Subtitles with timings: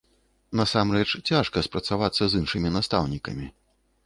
[0.61, 3.47] Насамрэч, цяжка спрацавацца з іншымі настаўнікамі.